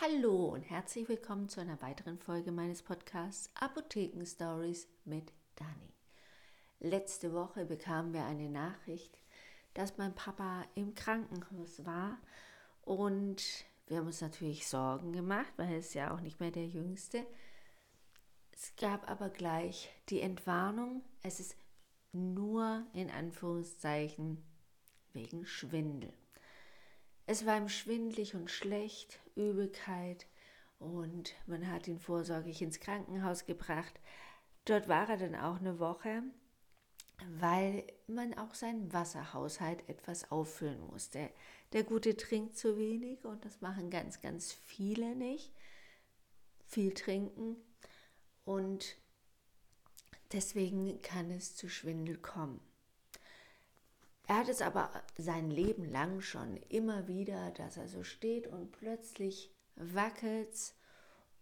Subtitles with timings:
[0.00, 5.94] Hallo und herzlich willkommen zu einer weiteren Folge meines Podcasts Apotheken Stories mit Dani.
[6.80, 9.16] Letzte Woche bekamen wir eine Nachricht,
[9.72, 12.18] dass mein Papa im Krankenhaus war
[12.82, 13.40] und
[13.86, 17.24] wir haben uns natürlich Sorgen gemacht, weil er ist ja auch nicht mehr der Jüngste.
[18.50, 21.56] Es gab aber gleich die Entwarnung, es ist
[22.10, 24.42] nur in Anführungszeichen
[25.12, 26.12] wegen Schwindel.
[27.26, 30.26] Es war ihm schwindlig und schlecht, Übelkeit
[30.78, 33.98] und man hat ihn vorsorglich ins Krankenhaus gebracht.
[34.66, 36.22] Dort war er dann auch eine Woche,
[37.38, 41.30] weil man auch seinen Wasserhaushalt etwas auffüllen musste.
[41.72, 45.52] Der Gute trinkt zu wenig und das machen ganz, ganz viele nicht.
[46.66, 47.56] Viel trinken
[48.44, 48.96] und
[50.32, 52.60] deswegen kann es zu Schwindel kommen.
[54.26, 58.72] Er hat es aber sein Leben lang schon immer wieder, dass er so steht und
[58.72, 60.74] plötzlich wackelt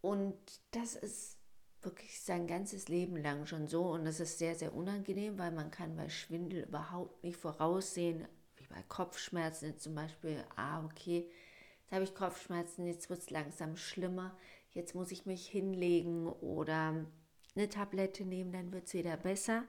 [0.01, 0.35] und
[0.73, 1.39] das ist
[1.83, 5.71] wirklich sein ganzes Leben lang schon so und das ist sehr, sehr unangenehm, weil man
[5.71, 8.27] kann bei Schwindel überhaupt nicht voraussehen,
[8.57, 11.31] wie bei Kopfschmerzen zum Beispiel, ah okay,
[11.83, 14.37] jetzt habe ich Kopfschmerzen, jetzt wird es langsam schlimmer,
[14.73, 17.07] jetzt muss ich mich hinlegen oder
[17.55, 19.65] eine Tablette nehmen, dann wird es wieder besser.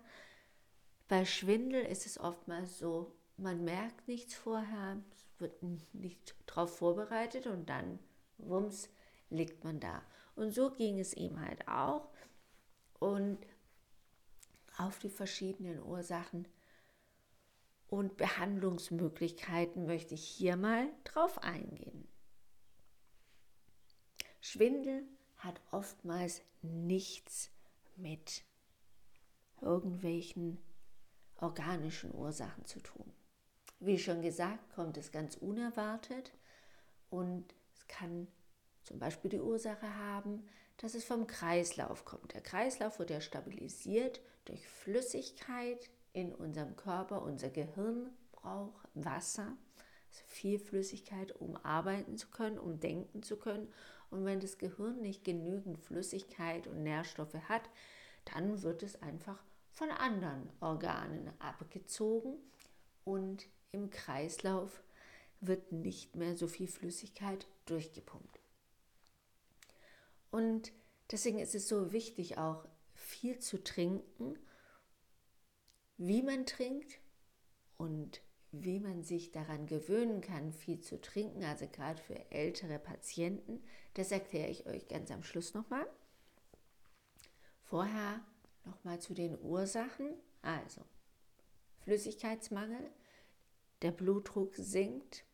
[1.07, 5.61] Bei Schwindel ist es oftmals so, man merkt nichts vorher, es wird
[5.93, 7.99] nicht darauf vorbereitet und dann,
[8.37, 8.89] wumms,
[9.29, 10.01] liegt man da.
[10.35, 12.09] Und so ging es ihm halt auch.
[12.99, 13.39] Und
[14.77, 16.47] auf die verschiedenen Ursachen
[17.87, 22.07] und Behandlungsmöglichkeiten möchte ich hier mal drauf eingehen.
[24.41, 25.03] Schwindel
[25.37, 27.51] hat oftmals nichts
[27.95, 28.43] mit
[29.61, 30.57] irgendwelchen
[31.43, 33.11] organischen Ursachen zu tun.
[33.79, 36.31] Wie schon gesagt, kommt es ganz unerwartet
[37.09, 38.27] und es kann
[38.83, 40.45] zum Beispiel die Ursache haben,
[40.77, 42.33] dass es vom Kreislauf kommt.
[42.33, 47.21] Der Kreislauf wird ja stabilisiert durch Flüssigkeit in unserem Körper.
[47.21, 49.55] Unser Gehirn braucht Wasser,
[50.09, 53.71] also viel Flüssigkeit, um arbeiten zu können, um denken zu können.
[54.09, 57.69] Und wenn das Gehirn nicht genügend Flüssigkeit und Nährstoffe hat,
[58.25, 62.37] dann wird es einfach von anderen Organen abgezogen
[63.03, 64.83] und im Kreislauf
[65.41, 68.39] wird nicht mehr so viel Flüssigkeit durchgepumpt.
[70.31, 70.71] Und
[71.11, 74.37] deswegen ist es so wichtig, auch viel zu trinken,
[75.97, 76.99] wie man trinkt
[77.77, 83.63] und wie man sich daran gewöhnen kann, viel zu trinken, also gerade für ältere Patienten.
[83.95, 85.87] Das erkläre ich euch ganz am Schluss nochmal.
[87.63, 88.23] Vorher
[88.65, 90.13] Nochmal zu den Ursachen.
[90.41, 90.81] Also
[91.83, 92.89] Flüssigkeitsmangel,
[93.81, 95.25] der Blutdruck sinkt,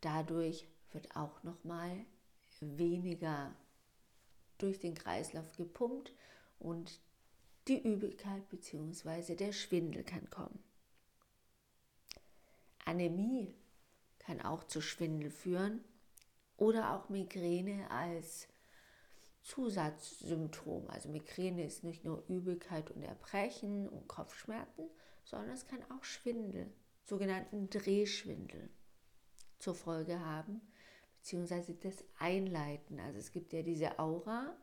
[0.00, 2.04] dadurch wird auch nochmal
[2.60, 3.54] weniger
[4.58, 6.12] durch den Kreislauf gepumpt
[6.58, 7.00] und
[7.68, 9.34] die Übelkeit bzw.
[9.34, 10.62] der Schwindel kann kommen.
[12.84, 13.54] Anämie
[14.18, 15.84] kann auch zu Schwindel führen
[16.56, 18.48] oder auch Migräne als
[19.42, 20.88] Zusatzsymptom.
[20.88, 24.88] Also Migräne ist nicht nur Übelkeit und Erbrechen und Kopfschmerzen,
[25.24, 26.72] sondern es kann auch Schwindel,
[27.04, 28.70] sogenannten Drehschwindel
[29.58, 30.60] zur Folge haben,
[31.18, 33.00] beziehungsweise das Einleiten.
[33.00, 34.56] Also es gibt ja diese Aura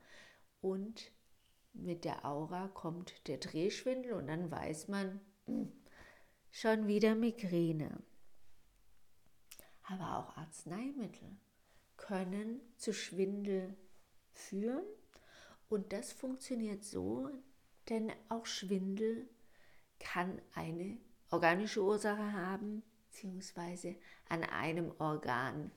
[0.61, 1.11] und
[1.73, 5.71] mit der Aura kommt der Drehschwindel und dann weiß man, hm,
[6.51, 8.01] schon wieder Migräne.
[9.83, 11.37] Aber auch Arzneimittel
[11.95, 13.75] können zu Schwindel
[14.37, 14.83] führen.
[15.69, 17.29] Und das funktioniert so,
[17.89, 19.27] denn auch Schwindel
[19.99, 20.97] kann eine
[21.31, 23.95] organische Ursache haben, beziehungsweise
[24.29, 25.71] an einem Organ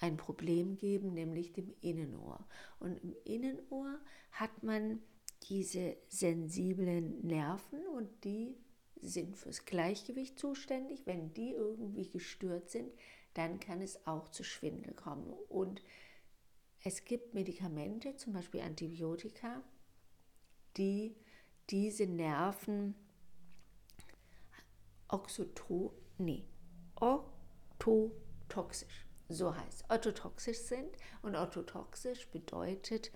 [0.00, 2.46] ein Problem geben, nämlich dem Innenohr.
[2.80, 3.98] Und im Innenohr
[4.32, 5.00] hat man
[5.44, 8.56] diese sensiblen Nerven und die
[9.00, 11.06] sind fürs Gleichgewicht zuständig.
[11.06, 12.90] Wenn die irgendwie gestört sind,
[13.34, 15.32] dann kann es auch zu Schwindel kommen.
[15.48, 15.82] Und
[16.86, 19.60] es gibt Medikamente, zum Beispiel Antibiotika,
[20.76, 21.16] die
[21.68, 22.94] diese Nerven
[25.08, 26.46] oxoto, nee,
[27.80, 30.96] ototoxisch, so heißt, ototoxisch sind.
[31.22, 33.10] Und ototoxisch bedeutet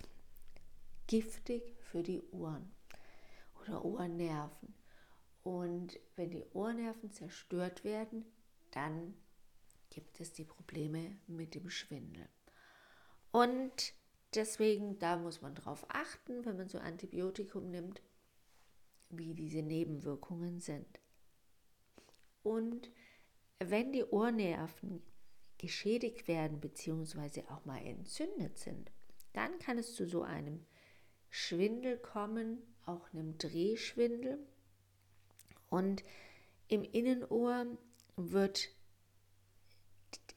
[1.06, 2.72] giftig für die Ohren
[3.62, 4.74] oder Ohrnerven.
[5.44, 8.24] Und wenn die Ohrnerven zerstört werden,
[8.72, 9.14] dann
[9.90, 12.28] gibt es die Probleme mit dem Schwindel.
[13.32, 13.94] Und
[14.34, 18.02] deswegen, da muss man drauf achten, wenn man so Antibiotikum nimmt,
[19.10, 21.00] wie diese Nebenwirkungen sind.
[22.42, 22.90] Und
[23.58, 25.02] wenn die Ohrnerven
[25.58, 27.44] geschädigt werden bzw.
[27.48, 28.90] auch mal entzündet sind,
[29.32, 30.64] dann kann es zu so einem
[31.28, 34.38] Schwindel kommen, auch einem Drehschwindel.
[35.68, 36.02] Und
[36.68, 37.66] im Innenohr
[38.16, 38.70] wird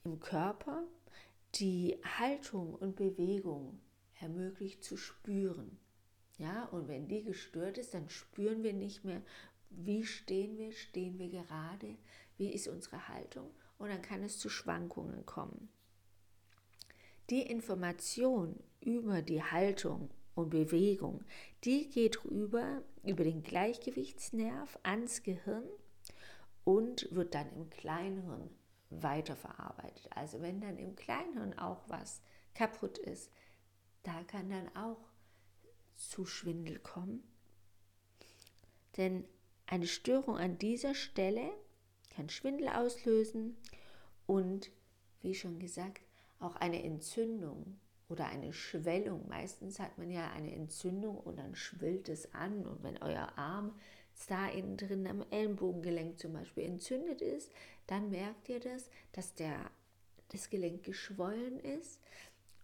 [0.03, 0.83] im Körper
[1.55, 3.79] die Haltung und Bewegung
[4.19, 5.77] ermöglicht zu spüren.
[6.37, 9.21] Ja, und wenn die gestört ist, dann spüren wir nicht mehr,
[9.69, 11.95] wie stehen wir, stehen wir gerade,
[12.37, 15.69] wie ist unsere Haltung und dann kann es zu Schwankungen kommen.
[17.29, 21.23] Die Information über die Haltung und Bewegung,
[21.63, 25.63] die geht rüber über den Gleichgewichtsnerv ans Gehirn
[26.63, 28.49] und wird dann im Kleinhirn
[29.01, 30.09] weiterverarbeitet.
[30.15, 32.21] Also wenn dann im Kleinhirn auch was
[32.53, 33.31] kaputt ist,
[34.03, 34.99] da kann dann auch
[35.95, 37.23] zu Schwindel kommen.
[38.97, 39.25] Denn
[39.65, 41.51] eine Störung an dieser Stelle
[42.15, 43.57] kann Schwindel auslösen
[44.27, 44.71] und,
[45.21, 46.01] wie schon gesagt,
[46.39, 47.79] auch eine Entzündung
[48.09, 49.27] oder eine Schwellung.
[49.27, 52.67] Meistens hat man ja eine Entzündung und dann schwillt es an.
[52.67, 53.73] Und wenn euer Arm
[54.27, 57.51] da innen drin am Ellenbogengelenk zum Beispiel entzündet ist,
[57.87, 59.71] dann merkt ihr das, dass der,
[60.29, 61.99] das Gelenk geschwollen ist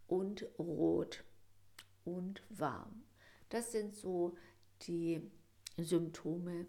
[0.07, 1.23] und rot
[2.05, 3.03] und warm.
[3.49, 4.35] Das sind so
[4.83, 5.21] die
[5.77, 6.67] Symptome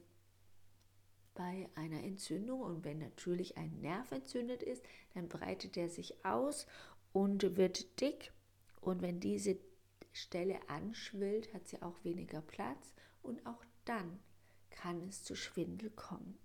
[1.34, 2.60] bei einer Entzündung.
[2.60, 4.82] Und wenn natürlich ein Nerv entzündet ist,
[5.14, 6.66] dann breitet er sich aus
[7.12, 8.32] und wird dick.
[8.80, 9.58] Und wenn diese
[10.12, 14.18] Stelle anschwillt, hat sie auch weniger Platz und auch dann
[14.80, 16.38] kann es zu Schwindel kommen.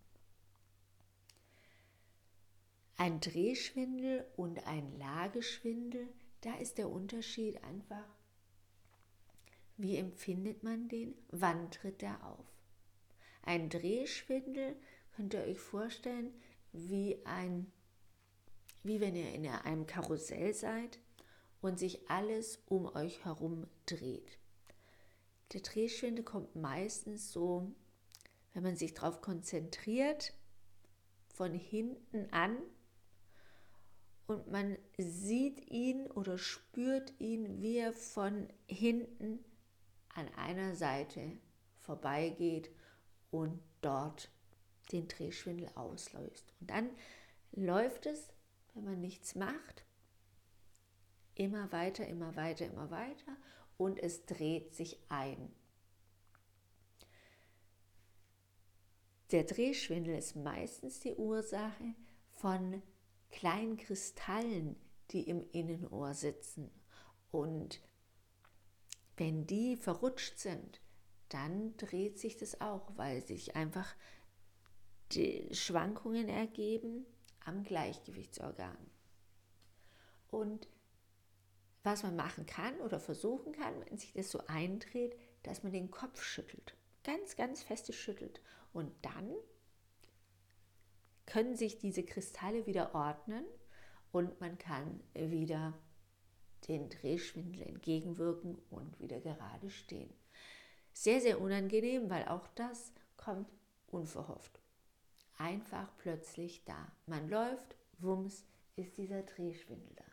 [2.98, 6.08] Ein Drehschwindel und ein Lageschwindel,
[6.42, 8.08] da ist der Unterschied einfach,
[9.78, 11.14] wie empfindet man den?
[11.30, 12.46] Wann tritt er auf?
[13.44, 14.76] Ein Drehschwindel
[15.16, 16.34] könnt ihr euch vorstellen,
[16.74, 17.72] wie ein,
[18.84, 21.00] wie wenn ihr in einem Karussell seid
[21.62, 24.38] und sich alles um euch herum dreht.
[25.54, 27.72] Der Drehschwindel kommt meistens so,
[28.56, 30.34] wenn man sich darauf konzentriert,
[31.28, 32.57] von hinten an
[34.28, 39.44] und man sieht ihn oder spürt ihn, wie er von hinten
[40.16, 41.38] an einer Seite
[41.81, 42.72] vorbeigeht
[43.30, 44.31] und dort
[44.94, 46.54] den Drehschwindel auslöst.
[46.62, 46.90] Und dann
[47.52, 48.30] läuft es,
[48.74, 49.84] wenn man nichts macht,
[51.36, 53.36] immer weiter, immer weiter, immer weiter
[53.78, 55.54] und es dreht sich ein.
[59.31, 61.95] Der Drehschwindel ist meistens die Ursache
[62.33, 62.81] von
[63.31, 64.75] kleinen Kristallen,
[65.12, 66.69] die im Innenohr sitzen.
[67.31, 67.81] Und
[69.18, 70.80] wenn die verrutscht sind,
[71.30, 73.95] dann dreht sich das auch, weil sich einfach
[75.12, 77.06] die Schwankungen ergeben
[77.45, 78.78] am Gleichgewichtsorgan.
[80.30, 80.68] Und
[81.83, 85.92] was man machen kann oder versuchen kann, wenn sich das so eindreht, dass man den
[85.92, 86.75] Kopf schüttelt.
[87.06, 88.42] Ganz, ganz feste schüttelt.
[88.74, 89.31] Und dann
[91.28, 93.46] können sich diese Kristalle wieder ordnen
[94.12, 95.74] und man kann wieder
[96.68, 100.12] den Drehschwindel entgegenwirken und wieder gerade stehen.
[100.94, 103.52] Sehr, sehr unangenehm, weil auch das kommt
[103.88, 104.60] unverhofft.
[105.38, 106.92] Einfach plötzlich da.
[107.06, 108.46] Man läuft, wumms,
[108.78, 110.06] ist dieser Drehschwindel da.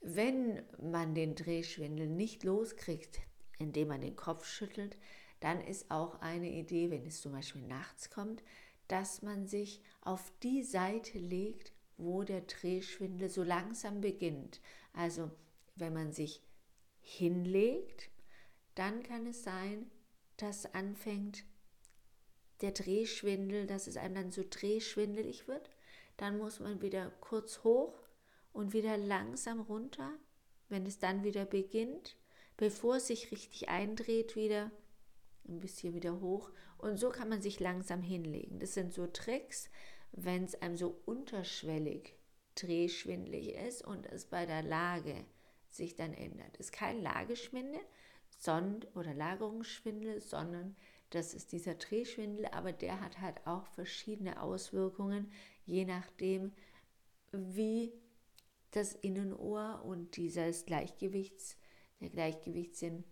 [0.00, 3.20] Wenn man den Drehschwindel nicht loskriegt,
[3.58, 4.96] indem man den Kopf schüttelt,
[5.40, 8.42] dann ist auch eine Idee, wenn es zum Beispiel nachts kommt,
[8.88, 14.60] dass man sich auf die Seite legt, wo der Drehschwindel so langsam beginnt.
[14.92, 15.30] Also
[15.76, 16.42] wenn man sich
[17.00, 18.10] hinlegt,
[18.74, 19.90] dann kann es sein,
[20.36, 21.44] dass anfängt
[22.60, 25.70] der Drehschwindel, dass es einem dann so drehschwindelig wird.
[26.16, 27.94] Dann muss man wieder kurz hoch
[28.52, 30.12] und wieder langsam runter.
[30.68, 32.16] Wenn es dann wieder beginnt,
[32.56, 34.70] bevor es sich richtig eindreht, wieder
[35.48, 36.50] ein bisschen wieder hoch.
[36.78, 38.58] Und so kann man sich langsam hinlegen.
[38.58, 39.70] Das sind so Tricks,
[40.12, 42.14] wenn es einem so unterschwellig
[42.54, 45.24] drehschwindlig ist und es bei der Lage
[45.70, 46.54] sich dann ändert.
[46.58, 47.80] Es ist kein Lageschwindel
[48.94, 50.76] oder Lagerungsschwindel, sondern
[51.10, 55.32] das ist dieser Drehschwindel, aber der hat halt auch verschiedene Auswirkungen,
[55.64, 56.52] je nachdem,
[57.32, 57.92] wie
[58.72, 61.56] das Innenohr und dieses Gleichgewichts,
[62.00, 63.04] der Gleichgewichtssinn,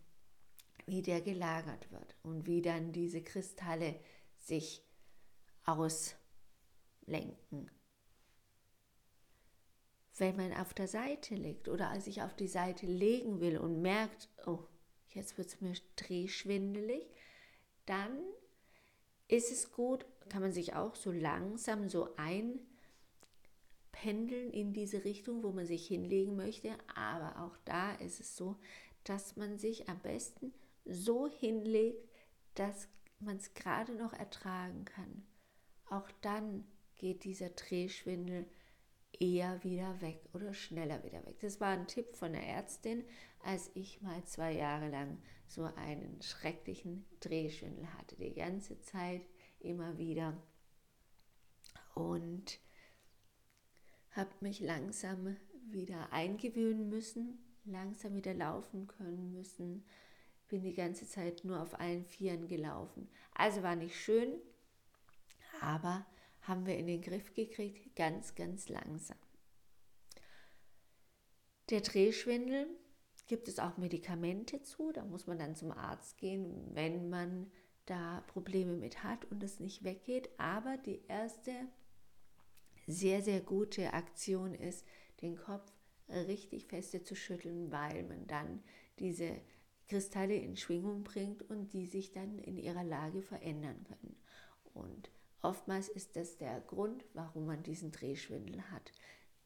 [0.87, 3.99] wie der gelagert wird und wie dann diese Kristalle
[4.37, 4.83] sich
[5.65, 7.71] auslenken.
[10.19, 14.29] Wenn man auf der Seite liegt oder sich auf die Seite legen will und merkt,
[14.47, 14.67] oh,
[15.11, 17.07] jetzt wird es mir drehschwindelig,
[17.87, 18.19] dann
[19.29, 22.61] ist es gut, kann man sich auch so langsam so ein
[23.93, 26.77] pendeln in diese Richtung, wo man sich hinlegen möchte.
[26.95, 28.57] Aber auch da ist es so,
[29.05, 30.53] dass man sich am besten
[30.85, 32.09] so hinlegt,
[32.55, 32.89] dass
[33.21, 35.25] man es gerade noch ertragen kann.
[35.87, 36.65] Auch dann
[36.97, 38.47] geht dieser Drehschwindel
[39.19, 41.39] eher wieder weg oder schneller wieder weg.
[41.41, 43.05] Das war ein Tipp von der Ärztin,
[43.45, 48.17] als ich mal zwei Jahre lang so einen schrecklichen Drehschwindel hatte.
[48.17, 49.23] Die ganze Zeit
[49.61, 50.37] immer wieder.
[51.95, 52.59] Und
[54.13, 55.37] habe mich langsam
[55.71, 59.85] wieder eingewöhnen müssen, langsam wieder laufen können müssen.
[60.49, 63.09] Bin die ganze Zeit nur auf allen Vieren gelaufen.
[63.35, 64.35] Also war nicht schön,
[65.61, 66.07] aber
[66.43, 69.17] haben wir in den Griff gekriegt, ganz, ganz langsam.
[71.71, 72.67] Der Drehschwindel
[73.29, 77.51] gibt es auch Medikamente zu, da muss man dann zum Arzt gehen, wenn man
[77.87, 80.29] da Probleme mit hat und es nicht weggeht.
[80.39, 81.53] Aber die erste
[82.87, 84.87] sehr, sehr gute Aktion ist,
[85.21, 85.73] den Kopf
[86.09, 88.63] richtig feste zu schütteln, weil man dann
[88.99, 89.41] diese
[89.89, 94.17] Kristalle in Schwingung bringt und die sich dann in ihrer Lage verändern können.
[94.75, 95.11] Und
[95.43, 98.93] oftmals ist das der Grund, warum man diesen Drehschwindel hat,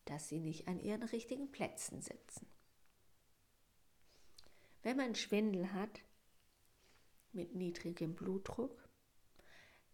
[0.05, 2.47] dass sie nicht an ihren richtigen Plätzen sitzen.
[4.83, 6.00] Wenn man Schwindel hat
[7.33, 8.88] mit niedrigem Blutdruck,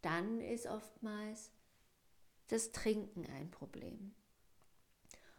[0.03, 1.51] dann ist oftmals
[2.53, 4.15] das Trinken ein Problem.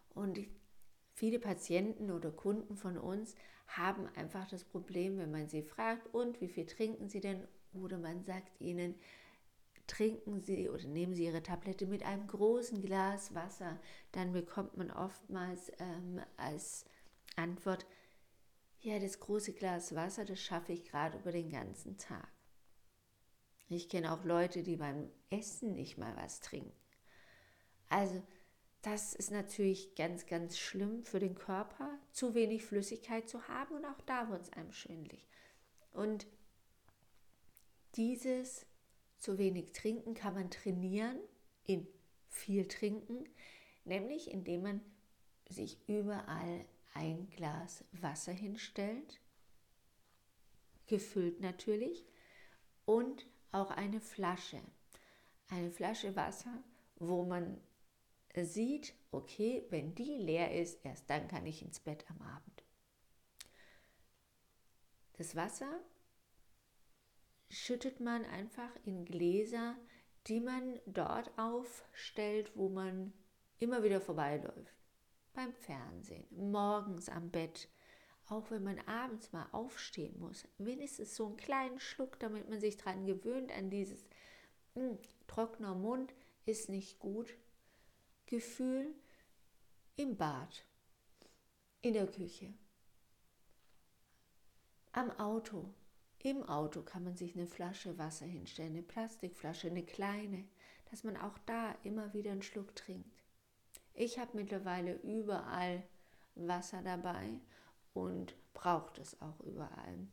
[0.10, 0.40] Und
[1.14, 3.36] viele Patienten oder Kunden von uns
[3.68, 7.48] haben einfach das Problem, wenn man sie fragt, und wie viel trinken sie denn?
[7.74, 8.96] Oder man sagt ihnen,
[9.86, 13.80] trinken Sie oder nehmen Sie Ihre Tablette mit einem großen Glas Wasser,
[14.12, 16.86] dann bekommt man oftmals ähm, als
[17.36, 17.86] Antwort,
[18.80, 22.28] ja, das große Glas Wasser, das schaffe ich gerade über den ganzen Tag.
[23.70, 26.83] Ich kenne auch Leute, die beim Essen nicht mal was trinken.
[27.94, 28.24] Also
[28.82, 33.86] das ist natürlich ganz, ganz schlimm für den Körper, zu wenig Flüssigkeit zu haben und
[33.86, 35.28] auch da wird es einem schwindlig.
[35.92, 36.26] Und
[37.94, 38.66] dieses
[39.20, 41.20] zu wenig trinken kann man trainieren
[41.66, 41.88] in
[42.30, 43.30] viel trinken,
[43.86, 44.82] nämlich indem man
[45.48, 49.22] sich überall ein Glas Wasser hinstellt,
[50.88, 52.04] gefüllt natürlich,
[52.86, 54.62] und auch eine Flasche.
[55.48, 56.64] Eine Flasche Wasser,
[56.96, 57.62] wo man
[58.36, 62.64] sieht, okay, wenn die leer ist, erst dann kann ich ins Bett am Abend.
[65.14, 65.80] Das Wasser
[67.50, 69.78] schüttet man einfach in Gläser,
[70.28, 73.14] die man dort aufstellt, wo man
[73.60, 74.74] immer wieder vorbeiläuft.
[75.34, 77.70] Beim Fernsehen, morgens am Bett,
[78.28, 80.48] auch wenn man abends mal aufstehen muss.
[80.58, 84.04] Wenigstens so einen kleinen Schluck, damit man sich daran gewöhnt, an dieses
[84.76, 84.98] mh, hm,
[85.28, 86.14] trockener Mund
[86.46, 87.36] ist nicht gut.
[88.34, 88.96] Gefühl
[89.96, 90.66] im Bad,
[91.82, 92.52] in der Küche,
[94.92, 95.72] am Auto.
[96.18, 100.46] Im Auto kann man sich eine Flasche Wasser hinstellen, eine Plastikflasche, eine kleine,
[100.90, 103.22] dass man auch da immer wieder einen Schluck trinkt.
[103.94, 105.84] Ich habe mittlerweile überall
[106.34, 107.40] Wasser dabei
[107.94, 110.08] und braucht es auch überall.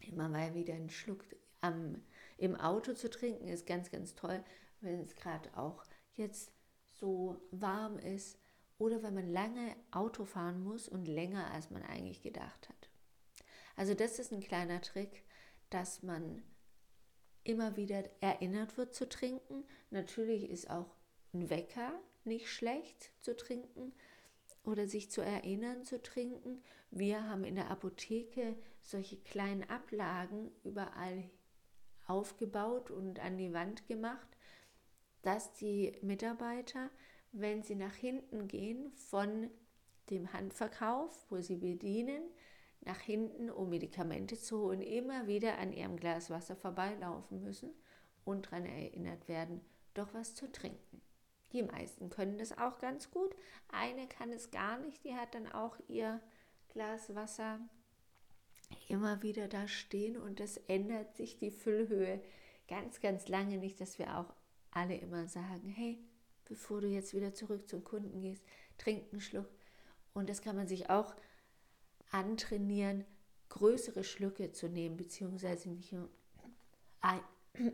[0.00, 1.22] Immer mal wieder einen Schluck
[1.60, 2.02] am,
[2.38, 4.42] im Auto zu trinken ist ganz, ganz toll,
[4.80, 5.84] wenn es gerade auch
[6.16, 6.50] jetzt
[7.00, 8.38] so warm ist
[8.78, 12.90] oder wenn man lange Auto fahren muss und länger als man eigentlich gedacht hat.
[13.76, 15.24] Also das ist ein kleiner Trick,
[15.70, 16.42] dass man
[17.44, 19.64] immer wieder erinnert wird zu trinken.
[19.90, 20.94] Natürlich ist auch
[21.32, 21.92] ein Wecker
[22.24, 23.92] nicht schlecht zu trinken
[24.64, 26.62] oder sich zu erinnern zu trinken.
[26.90, 31.30] Wir haben in der Apotheke solche kleinen Ablagen überall
[32.06, 34.28] aufgebaut und an die Wand gemacht,
[35.22, 36.90] dass die Mitarbeiter,
[37.32, 39.50] wenn sie nach hinten gehen von
[40.10, 42.22] dem Handverkauf, wo sie bedienen,
[42.82, 47.70] nach hinten, um Medikamente zu holen, immer wieder an ihrem Glas Wasser vorbeilaufen müssen
[48.24, 49.60] und daran erinnert werden,
[49.94, 51.02] doch was zu trinken.
[51.52, 53.34] Die meisten können das auch ganz gut.
[53.68, 56.20] Eine kann es gar nicht, die hat dann auch ihr
[56.68, 57.60] Glas Wasser
[58.88, 62.22] immer wieder da stehen und es ändert sich die Füllhöhe
[62.68, 64.32] ganz, ganz lange nicht, dass wir auch
[64.70, 65.98] alle immer sagen, hey,
[66.44, 68.42] bevor du jetzt wieder zurück zum Kunden gehst,
[68.78, 69.48] trink einen Schluck.
[70.12, 71.14] Und das kann man sich auch
[72.10, 73.04] antrainieren,
[73.48, 76.08] größere Schlücke zu nehmen, beziehungsweise nicht nur
[77.00, 77.20] ein,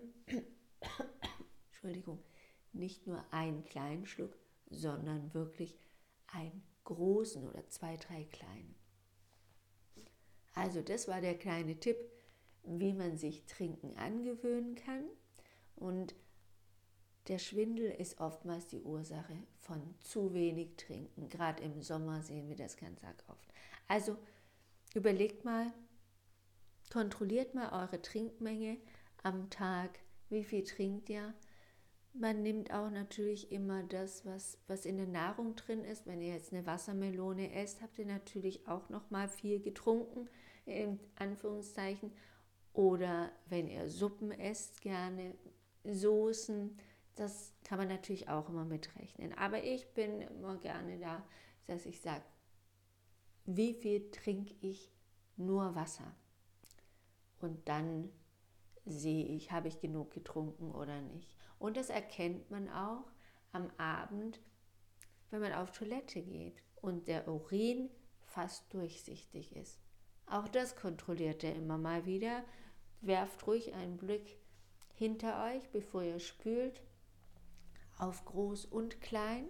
[1.71, 2.23] Entschuldigung,
[2.73, 4.37] nicht nur einen kleinen Schluck,
[4.71, 5.79] sondern wirklich
[6.29, 8.75] einen großen oder zwei, drei kleinen.
[10.55, 11.97] Also das war der kleine Tipp,
[12.65, 15.05] wie man sich Trinken angewöhnen kann.
[15.77, 16.15] Und
[17.29, 21.29] der Schwindel ist oftmals die Ursache von zu wenig Trinken.
[21.29, 23.53] Gerade im Sommer sehen wir das ganz arg oft.
[23.89, 24.17] Also
[24.95, 25.73] überlegt mal,
[26.93, 28.79] kontrolliert mal eure Trinkmenge
[29.23, 29.99] am Tag.
[30.29, 31.35] Wie viel trinkt ihr?
[32.13, 36.07] Man nimmt auch natürlich immer das, was, was in der Nahrung drin ist.
[36.07, 40.29] Wenn ihr jetzt eine Wassermelone esst, habt ihr natürlich auch noch mal viel getrunken,
[40.65, 42.13] in Anführungszeichen.
[42.73, 45.35] Oder wenn ihr Suppen esst, gerne
[45.85, 46.79] Soßen,
[47.17, 49.33] das kann man natürlich auch immer mitrechnen.
[49.35, 51.25] Aber ich bin immer gerne da,
[51.67, 52.25] dass ich sage,
[53.47, 54.93] wie viel trinke ich
[55.37, 56.15] nur Wasser?
[57.41, 58.11] Und dann
[58.85, 61.35] sehe ich, habe ich genug getrunken oder nicht.
[61.59, 63.11] Und das erkennt man auch
[63.53, 64.41] am Abend,
[65.31, 69.81] wenn man auf Toilette geht und der Urin fast durchsichtig ist.
[70.27, 72.45] Auch das kontrolliert er immer mal wieder.
[73.01, 74.39] Werft ruhig einen Blick
[74.95, 76.83] hinter euch, bevor ihr spült,
[77.97, 79.49] auf groß und klein.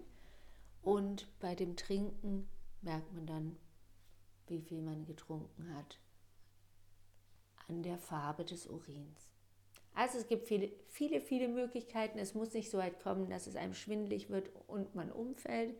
[0.83, 2.49] Und bei dem Trinken
[2.83, 3.57] merkt man dann,
[4.47, 5.99] wie viel man getrunken hat
[7.69, 9.29] an der Farbe des Urins.
[9.95, 12.19] Also es gibt viele, viele, viele Möglichkeiten.
[12.19, 15.75] Es muss nicht so weit kommen, dass es einem schwindlig wird und man umfällt,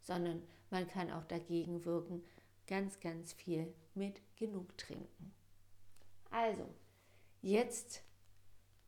[0.00, 2.22] sondern man kann auch dagegen wirken,
[2.66, 5.34] ganz, ganz viel mit genug trinken.
[6.30, 6.66] Also,
[7.42, 8.02] jetzt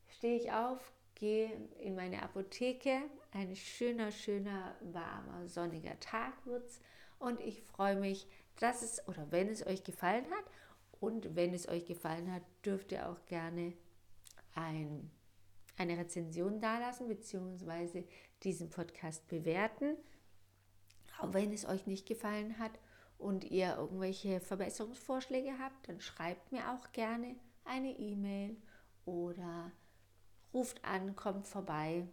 [0.09, 3.03] stehe ich auf, gehe in meine Apotheke.
[3.33, 6.81] Ein schöner, schöner, warmer, sonniger Tag wird's.
[7.19, 10.45] Und ich freue mich, dass es oder wenn es euch gefallen hat.
[11.01, 13.75] Und wenn es euch gefallen hat, dürft ihr auch gerne
[14.55, 15.11] ein,
[15.77, 18.05] eine Rezension dalassen bzw.
[18.43, 19.97] diesen Podcast bewerten.
[21.21, 22.73] Auch wenn es euch nicht gefallen hat
[23.19, 28.57] und ihr irgendwelche Verbesserungsvorschläge habt, dann schreibt mir auch gerne eine E-Mail
[29.05, 29.73] oder
[30.53, 32.07] ruft an, kommt vorbei.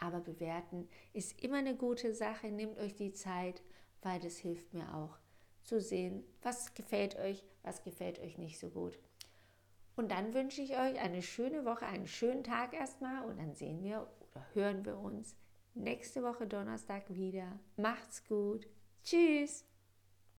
[0.00, 2.48] Aber bewerten ist immer eine gute Sache.
[2.48, 3.62] Nehmt euch die Zeit,
[4.02, 5.18] weil das hilft mir auch
[5.64, 8.98] zu sehen, was gefällt euch, was gefällt euch nicht so gut.
[9.94, 13.82] Und dann wünsche ich euch eine schöne Woche, einen schönen Tag erstmal und dann sehen
[13.82, 15.36] wir oder hören wir uns
[15.74, 17.58] nächste Woche Donnerstag wieder.
[17.76, 18.66] Macht's gut.
[19.04, 19.64] Tschüss.